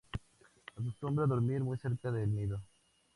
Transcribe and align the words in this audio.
Acostumbra 0.77 1.27
dormir 1.27 1.63
muy 1.63 1.77
cerca 1.77 2.11
del 2.11 2.33
nido. 2.33 2.59